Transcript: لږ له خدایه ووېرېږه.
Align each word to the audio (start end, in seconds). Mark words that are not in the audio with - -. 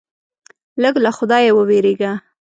لږ 0.81 0.95
له 1.03 1.11
خدایه 1.17 1.51
ووېرېږه. 1.53 2.11